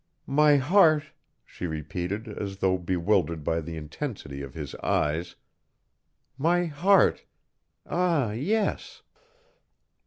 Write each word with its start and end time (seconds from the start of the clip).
"My 0.25 0.57
heart" 0.57 1.11
she 1.45 1.67
repeated, 1.67 2.27
as 2.27 2.57
though 2.57 2.79
bewildered 2.79 3.43
by 3.43 3.61
the 3.61 3.77
intensity 3.77 4.41
of 4.41 4.55
his 4.55 4.73
eyes, 4.81 5.35
"my 6.39 6.65
heart 6.65 7.23
ah 7.85 8.31
yes!" 8.31 9.03